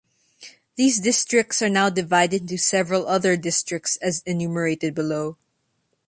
These 0.77 0.99
districts 0.99 1.61
are 1.61 1.69
now 1.69 1.91
divided 1.91 2.41
into 2.41 2.57
several 2.57 3.07
other 3.07 3.37
districts 3.37 3.97
as 3.97 4.23
enumerated 4.25 4.95
below. 4.95 5.37